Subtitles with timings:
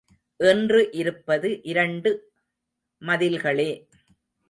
[0.39, 2.11] இன்று இருப்பது இரண்டு
[3.01, 3.71] மதில்களே.